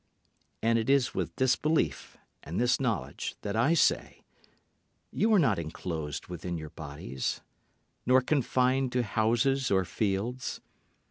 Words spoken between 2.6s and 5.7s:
knowledge that I say, You are not